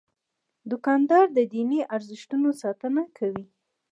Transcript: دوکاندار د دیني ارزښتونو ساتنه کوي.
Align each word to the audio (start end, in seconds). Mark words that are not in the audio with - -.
دوکاندار 0.71 1.25
د 1.37 1.39
دیني 1.53 1.79
ارزښتونو 1.95 2.49
ساتنه 2.61 3.03
کوي. 3.17 3.45